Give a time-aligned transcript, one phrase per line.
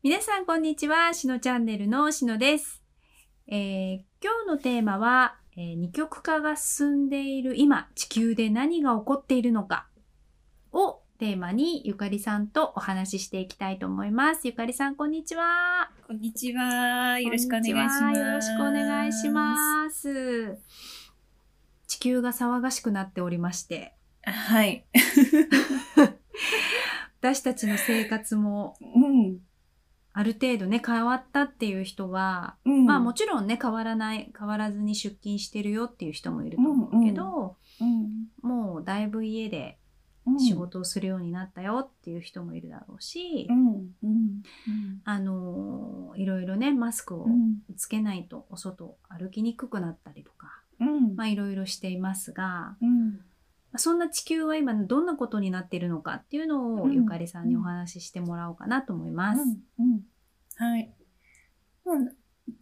[0.00, 1.12] 皆さんこんにちは。
[1.12, 2.84] しのチャンネルのしのです。
[3.48, 9.88] えー今日のテーマは、えー二極化が進んでいる今、地球で何が起こっているのか
[10.70, 14.46] をテーマにゆかりさんとお話ししていきたいと思います。
[14.46, 15.90] ゆかりさんこんにちは。
[16.06, 17.18] こんにちは。
[17.18, 18.04] よろしくお願いします。
[18.20, 20.60] よろしくお願いします。
[21.88, 24.30] 地球が騒がしくなっておりまして、す。
[24.30, 24.86] はい。
[27.20, 29.47] 私たちの生活もうん。
[30.18, 32.86] ある程度ね変わったっていう人はうん。
[32.86, 38.26] まあもちろんね変わらない変わらずに出勤してるよっていう人もいると思うけど、うん。
[38.42, 39.78] もうだいぶ家で
[40.26, 40.54] うん仕。
[40.54, 43.66] 事をするようになったよっていう人もいるだろうし、うん。
[44.02, 44.42] うん。
[45.04, 47.60] あのーいろいろねマスクをうん。
[47.76, 50.48] つけないとお外歩きにくくなったりとか、
[50.80, 51.14] うん。
[51.14, 53.20] まあいろいろしていますがうん。
[53.76, 59.42] そんな地球は今どんなことになっているのかっていうのをゆかりさんにお話ししてもらおうかなと思います。
[59.78, 60.00] うん。
[60.56, 60.90] はい。
[61.84, 61.96] まあ、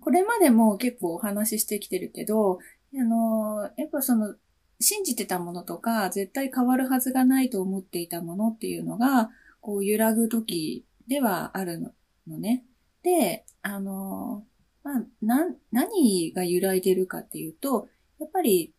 [0.01, 2.59] これまでも結構お話ししてきてるけど、
[2.95, 4.35] あの、やっぱその、
[4.79, 11.95] 信じてたものとか、絶対変わるはずがないと思っていたものっていうのが、こう揺らぐ時ではある
[12.27, 12.65] のね。
[13.03, 14.45] で、あの、
[14.85, 17.89] まあ、な、何が揺らいでるかっていうと、
[18.19, 18.73] やっぱり、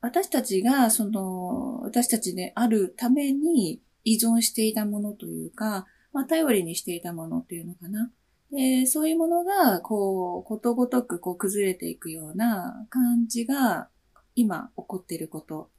[0.00, 8.10] 私たちが、その、私たちであるために依存していたものというか、まあ、頼りにしていたものっていうのかな。
[8.52, 13.88] で、そういうものが、こう、ことごとく、こう、崩れていくような感じが、
[14.34, 15.70] 今、起こっていること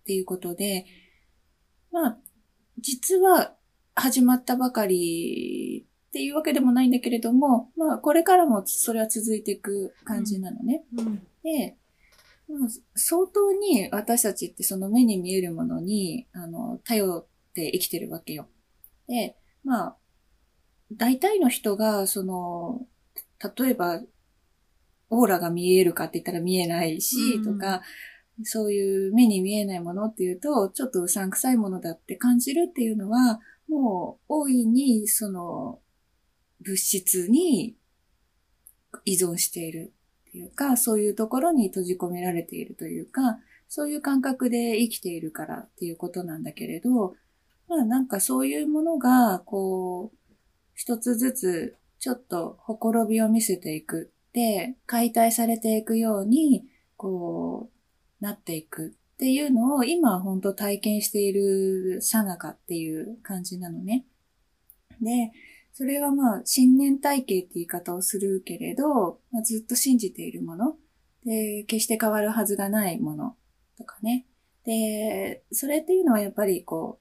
[0.00, 0.86] っていうことで、
[1.90, 2.18] まあ、
[2.78, 3.56] 実は、
[3.96, 10.84] 始まったばかりっていうわけでもないんだけれども、まあ、これからもそれは続いていく感じなのね。
[10.96, 11.83] うんで、まあ
[12.94, 18.48] 相当に私たちってその目に見えるものに、あの、頼って生きてるわけよ。
[19.06, 19.96] で、まあ、
[20.92, 22.86] 大体の人が、その、
[23.56, 24.00] 例えば、
[25.10, 27.82] オーラが見えるかって言ったら見えないし、うんとか、
[28.42, 35.80] そういう目に見えないものっていうと、ちょっとうさんくさいものだって感じるっていうのは、もう大いにその
[36.60, 37.76] 物質に
[39.04, 39.92] 依存している
[40.34, 47.14] っていうか、そういうところに閉じ込められているというか、そういう感覚で生きているからっていうことなんだけれど、
[47.68, 50.16] まあなんかそういうものが、こう、
[50.74, 54.12] 一つずつちょっとほころびを見せていく。
[54.32, 56.64] で、解体されていくように、
[56.96, 57.70] こ
[58.20, 64.04] う、なっていくっていうのを今は本当体験しているさなかっていう感じなのね。
[65.00, 65.30] で、
[65.76, 70.76] それはまあ、信念体系って言い方をするけれど、まあ、ずっと信じているもの。
[71.26, 73.36] で、決して変わるはずがないもの
[73.76, 74.24] とかね。
[74.64, 77.00] で、それっていうのはやっぱりこ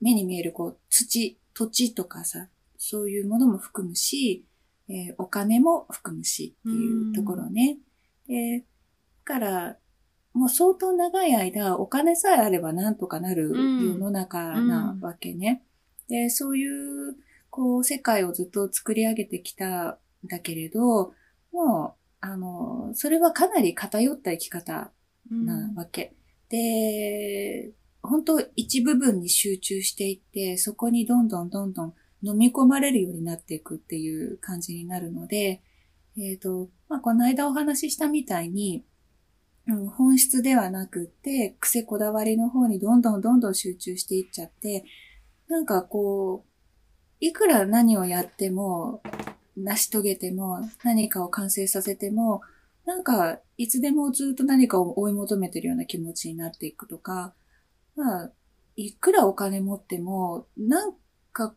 [0.00, 4.44] う、目に見えるこう、土、土地とかさ、そういうものも含むし、
[4.90, 7.78] えーお金も含むしっていうところね。
[8.26, 8.64] で、だ
[9.24, 9.76] から、
[10.34, 15.64] もう相当長い間、お金さえあればなんとかなるうん世の中なわけね。
[16.08, 17.16] で、そういう、
[17.58, 21.12] こう、世界をずっと作り上げてきたんだけれど、
[21.52, 24.92] もう、あの、それはかなり偏った生き方
[25.28, 26.14] なわけ。
[26.50, 35.60] で、本当一部分に集中していって、そこにどんどんどんどん飲み込まれるようになっていくっていう感じになるので、
[36.16, 38.84] えっ、と、まあ、この間お話ししたみたいに、
[39.66, 44.84] うん、本質ではなくって、癖こだわりの方にどんどんどんどん集中していっちゃって、
[45.48, 46.48] なんかこう、
[47.20, 49.02] いくら何をやっても、
[49.56, 52.42] 成し遂げても、何かを完成させても、
[52.86, 57.34] なんか、いつでもずっと何かを追い求めてるような気持ちになっていくとか、
[57.96, 58.30] まあ、
[58.76, 60.94] いくらお金持っても、なん
[61.32, 61.54] か、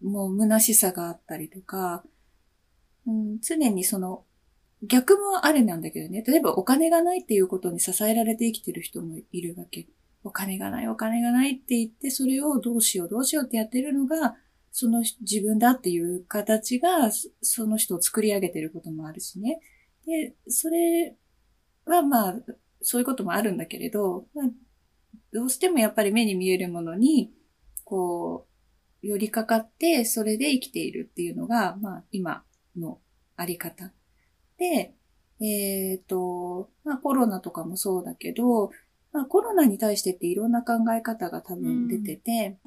[0.00, 2.04] もう虚しさがあったりとか、
[3.06, 4.24] うん、常にその、
[4.82, 6.22] 逆もあれなんだけどね。
[6.26, 9.86] 例えばお金がないっていうことに支えられて生きてる人もいるわけ。
[10.22, 14.36] お金がない、お金がないって言って、それをどうしよう、どうしようってやってるのが、
[14.72, 19.60] その自分だっていう形が、そその人を作り上げてることもあるしね。
[20.06, 21.16] で、それ
[21.86, 22.34] はまあ、
[22.82, 24.46] そういうこともあるんだけれど、まあ、
[25.32, 27.32] どうしてもやっぱり目に見えるものに、
[27.84, 28.46] こ
[29.02, 32.44] う、寄りかかって、それで生きているっていうのが、まあ、今
[32.76, 33.00] の
[33.36, 33.92] あり方。
[34.58, 34.94] で、
[35.40, 38.70] えっ、と、まあコロナとかもそうだけど、
[39.12, 42.58] まあコロナに対してっていろんな考え方が多分出てて、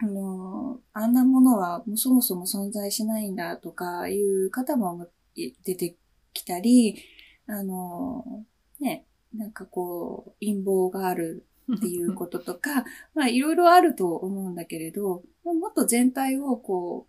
[0.00, 5.96] あの、あんなものはもうそもそも存在しないんだとかいう方も出て
[6.32, 7.02] きたり、
[7.46, 8.44] あの、
[8.80, 11.46] ね、なんかこう、陰謀がある
[11.76, 12.84] っていうこととか、
[13.14, 17.08] まあいろいろあると思うんだけれど、もっと全体をこ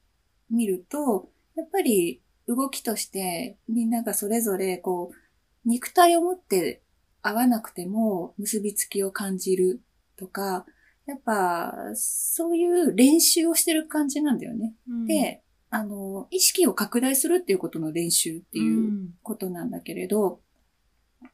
[0.52, 6.82] う見ると、やっぱり動きとしてみんながそれぞれこう、肉体を持って
[7.22, 9.82] 合わなくても結びつきを感じる
[10.16, 10.66] とか、
[11.10, 14.76] やっぱそういう練習をしてる感じなんだよね。
[14.88, 15.42] うん、で、
[15.72, 20.42] あの、意識を拡大するっていうことの練習っていうことなんだけれど、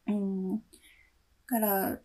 [0.08, 0.56] うん。
[0.56, 0.60] だ
[1.46, 1.98] から、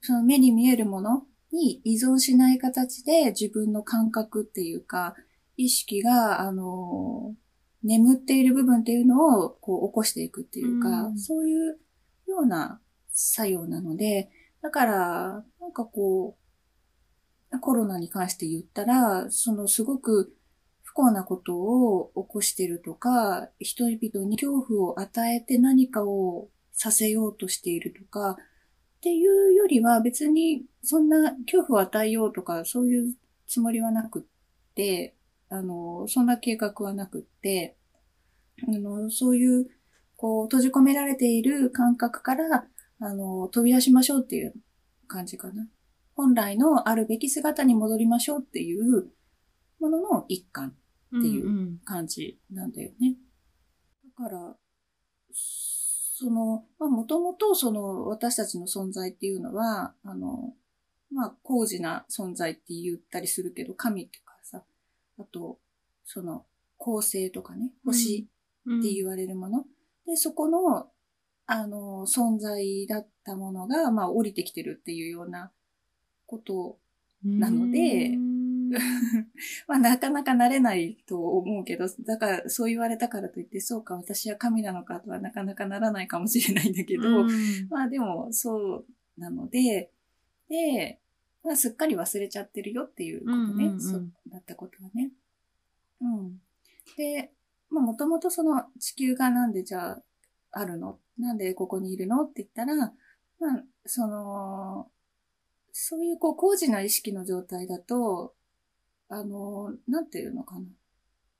[0.00, 5.14] その目に見えるものに依存しない形で自分の感覚っていうか、
[5.56, 7.36] 意識が、あの、
[7.84, 11.78] 眠っている部分っていうのをこう起こしていくっていうか、うんそういう
[12.26, 12.80] ような
[13.12, 14.28] 作用なので、
[14.60, 16.39] だから、なんかこう、
[17.58, 20.34] コロナに関して言ったら、そのすごく
[20.82, 33.14] 不幸なことを起こしてるとか、人々に恐怖を与えて何かをさせようとしているとか、っていうよりは別にそんな恐怖を与えようとかそういう
[33.46, 34.22] つもりはなくっ
[34.74, 35.16] て、
[35.48, 37.76] あの、そんな計画はなくって、
[38.68, 39.66] あの、そういう、
[40.16, 42.66] こう、閉じ込められている感覚から、
[43.00, 44.54] あの、飛び出しましょうっていう
[45.08, 45.66] 感じかな。
[46.20, 49.06] 本来のあるべき姿に戻りましょうっていう
[49.80, 50.76] ものの一環
[51.16, 53.16] っていうん感じなんだよね。
[54.18, 54.54] だから、
[55.32, 60.52] その、まあ、もともとその私たちの存在っていうのは、あの、
[61.10, 64.62] まあ、高次な存在って言ったりするけど、神とかさ、
[65.18, 65.58] あと、
[66.04, 66.44] その、
[66.76, 68.28] 恒星とかね、星
[68.66, 69.64] うんって言われるもの。
[70.06, 70.90] で、そこの、
[71.46, 75.50] あの、存在だったものが、まあ、降りてきてるっていうような
[76.30, 76.78] こと
[77.24, 78.40] なのでうん。
[79.66, 87.28] まあ、なかなかなれないと思うけど、だから、そう言われたからといって、そうか、私は神なのかとはなかなかならないかもしれないんだけど、うん。
[87.68, 88.86] まあでも、そう
[89.18, 89.90] なので、
[90.48, 91.00] で、
[91.42, 93.80] まあ、すっかり忘れちゃってるよっていうことね、うんうんうん。
[93.80, 95.10] そうだったことはね。
[96.00, 96.40] うん。
[96.96, 97.32] で、
[97.70, 100.02] まあ、もともとその地球がなんでじゃあ、
[100.52, 100.98] あるの？
[101.18, 102.24] なんでここにいるの？
[102.24, 104.90] って言ったら、まあ、その、
[105.72, 108.34] そういうこう、高次な意識の状態だと、
[109.08, 110.66] あの、なんていうのかな。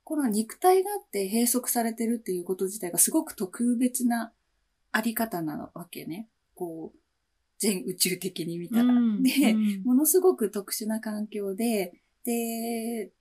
[0.04, 4.32] この肉体があって閉塞されてるっていうこと自体がすごく特別な
[4.90, 6.28] あり方なわけね。
[6.56, 6.98] こう、
[7.58, 8.84] 全宇宙的に見たら。
[8.84, 11.92] うんで、うんものすごく特殊な環境で、
[12.24, 13.12] で、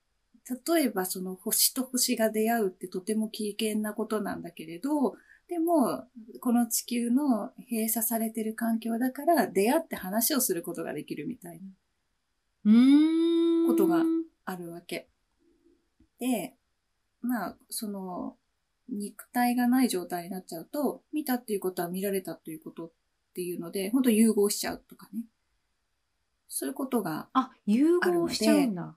[0.73, 5.15] 例えばその星と星が出会うってとても危険なことなんだけれど、
[5.49, 6.03] でも、
[6.41, 14.03] この地球の閉鎖されてる環境だから出会って話をすることができるみたいな、うんことが
[14.45, 15.09] あるわけ。
[16.19, 16.53] で、
[17.21, 18.37] まあ、その、
[18.89, 22.91] 肉体がない状態になっちゃうと、見たっていうことは見られたということっ
[23.33, 25.23] ていうので、本当融合しちゃうとかね。
[26.47, 28.95] そういうことがあ、融合しちゃうんだ。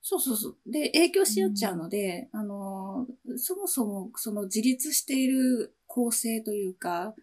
[0.00, 0.56] そうそうそう。
[0.66, 3.06] で、影響し合っちゃうので、あの、
[3.38, 7.14] そもそもその自立している構成というか、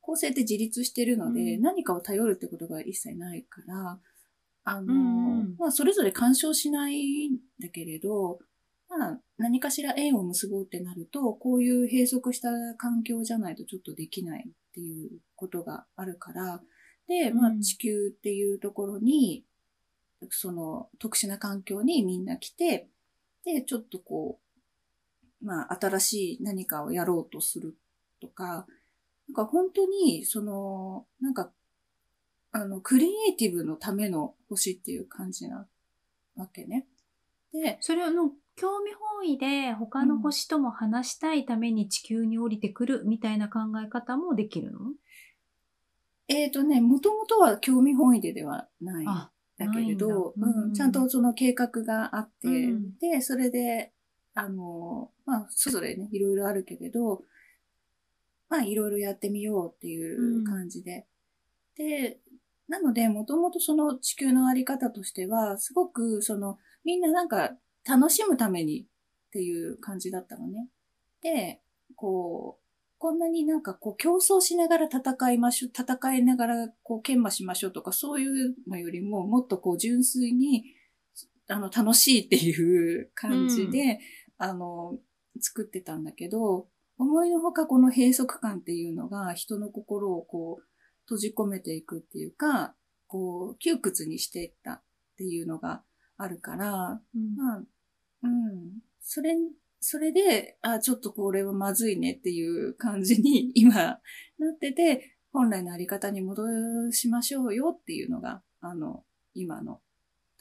[0.00, 1.62] 構成って自立してるので、うん。
[1.62, 3.98] 何かを頼るってことが一切ないから、
[4.64, 5.56] あの、うんうん。
[5.58, 8.38] まあ、それぞれ干渉しないんだけれど、
[8.88, 16.60] まあ、何かしら縁を結ぼうってなると、こういう閉塞した環境じゃないとちょっとできないっていうことがあるから、
[17.08, 19.44] で、まあう、ん地球っていうところに、
[20.30, 22.88] その特殊な環境にみんな来て、
[23.44, 24.45] で、ちょっとこう、
[25.46, 27.76] まあ、新しい何かをやろうとする
[28.20, 28.66] とか、
[29.28, 31.52] なんか本当に、その、なんか、
[32.50, 35.68] あの、クリエイティブのための星っていう感じな
[36.34, 36.86] わけね。
[37.52, 44.78] で、それの興味本位で他の星とも話したいために地球に降りてくるみたいな考え方もできるの？
[46.28, 49.04] えっ、とね、もともとは興味本位でではない。
[49.06, 53.92] あ、だけれど、ないんだうん、ちゃんとその計画があって、うんで、それで、
[54.36, 57.22] あの、まあ、それぞれね、いろいろあるけれど、
[58.50, 61.06] まあ、いろいろやってみようっていう感じで。
[61.74, 62.20] で、
[62.68, 67.56] なので、もともとその地球のあり方としては、すごく、その、みんななんか、
[67.88, 68.84] 楽しむためにっ
[69.30, 70.68] ていう感じだったのね。
[71.22, 71.62] で、
[71.94, 72.66] こう、
[72.98, 80.64] こんなになんかこう競争しながら戦いましょう、戦いながらこう研磨しましょうとかそういうのよりももっとこう純粋に
[81.48, 84.00] あの楽しいっていう感じで、
[84.38, 84.98] あの
[85.40, 90.64] 作ってたんだけど、思いのほかこの閉塞感っていうのが人の心をこう
[91.04, 92.74] 閉じ込めていくっていうか、
[93.06, 94.82] こう窮屈にしていったっ
[95.16, 95.82] ていうのが
[96.16, 97.62] あるから、うんまあ、
[98.22, 98.80] うん。
[99.00, 99.34] それ、
[99.80, 104.00] それで、あ、ちょっとこれはまずいねっていう感じに 今な
[104.52, 109.80] ってて、本来のあり方に戻しましょうよっていうのが、あの、今の。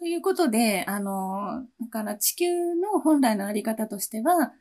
[0.06, 4.52] ということで、あの、だから地球の本来のあり方としては、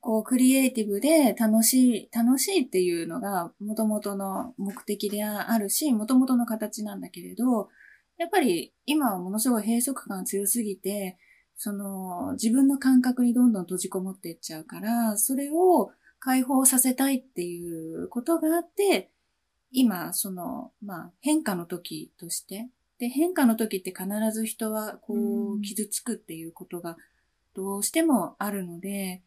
[0.00, 7.70] こう、クリエイティブで楽しい、楽しいっていうのが元々の目的であるし、元々の形なんだけれど、
[8.18, 11.16] やっぱり今はものすごい閉塞感強すぎて、
[11.56, 19.10] その自分の感覚にどんどん閉じこもっていっちゃうから、それを解放させたいっていうことがあって、
[19.70, 25.14] 今、その、まあ、変化の時として、で、変化の時って必ず人はこ
[25.54, 26.96] う、傷つくっていうことが
[27.54, 29.22] どうしてもあるので、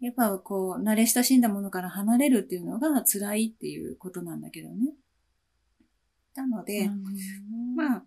[0.00, 4.94] やっぱこう、慣れ親しんだものから離れるっていうのが辛いっていうことなんだけどね。
[6.34, 6.90] なので、
[7.76, 8.04] まあ、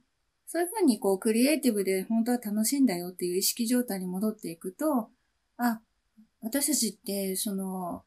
[0.48, 5.10] そういうふうにこう、クリエイティブで本当は楽しいんだよっていう意識状態に戻っていくと、
[5.58, 5.82] あ、
[6.42, 8.04] 私たちってその、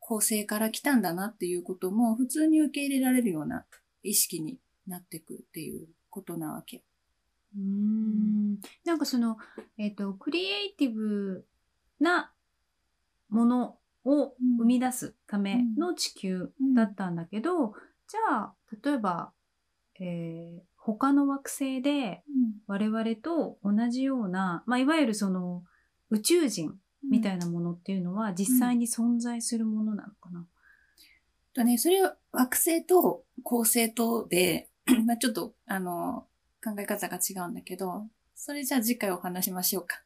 [0.00, 3.66] 構成から来たんだなっていうことも普通に受け入れられるような
[4.02, 6.82] 意識になっていくっていうことなわけ。
[7.56, 8.58] うん。
[8.84, 9.38] なんかその、
[9.78, 11.46] えっ、ー、と、クリエイティブ
[12.00, 12.32] な
[13.30, 17.72] ものを生み出すための地球だったんだけど、うん、
[18.06, 19.32] じゃあ、例えば、
[20.00, 22.22] えー、他の惑星で
[22.66, 25.64] 我々と同じような、まあ、いわゆるその
[26.10, 26.74] 宇宙人
[27.10, 30.46] みたいなものっていうのは実際に存在するものなのかな、うん、
[31.52, 34.68] とね、それは惑星と恒星とで、
[35.06, 36.26] まあちょっと、あの、
[36.64, 40.02] 考え方が違うんだけど、それじゃあ次回お話しましょうか。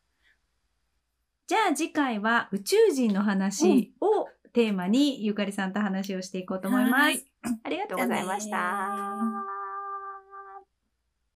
[1.46, 7.26] じゃあ次回は宇宙人の話をテーマにゆかりさんと話をしていこうと思います。
[7.64, 9.31] ありがとうございました。